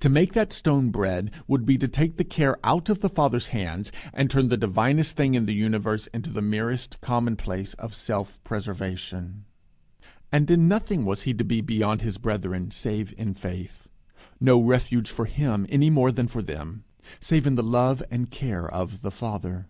[0.00, 3.46] To make that stone bread would be to take the care out of the Father's
[3.54, 8.42] hands, and turn the divinest thing in the universe into the merest commonplace of self
[8.42, 9.44] preservation.
[10.32, 13.86] And in nothing was he to be beyond his brethren, save in faith.
[14.40, 16.82] No refuge for him, any more than for them,
[17.20, 19.68] save in the love and care of the Father.